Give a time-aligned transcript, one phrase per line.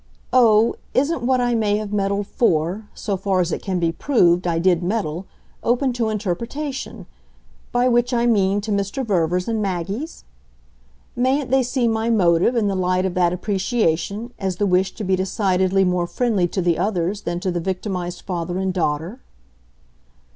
[0.33, 4.47] "Oh, isn't what I may have meddled 'for' so far as it can be proved
[4.47, 5.27] I did meddle
[5.61, 7.05] open to interpretation;
[7.71, 9.05] by which I mean to Mr.
[9.05, 10.23] Verver's and Maggie's?
[11.15, 15.03] Mayn't they see my motive, in the light of that appreciation, as the wish to
[15.03, 19.19] be decidedly more friendly to the others than to the victimised father and daughter?"